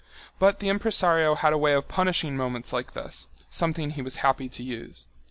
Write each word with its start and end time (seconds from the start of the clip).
But 0.39 0.57
the 0.61 0.69
impresario 0.69 1.35
had 1.35 1.53
a 1.53 1.59
way 1.59 1.73
of 1.75 1.87
punishing 1.87 2.35
moments 2.35 2.73
like 2.73 2.93
this, 2.93 3.27
something 3.51 3.91
he 3.91 4.01
was 4.01 4.15
happy 4.25 4.49
to 4.49 4.63
use. 4.63 5.05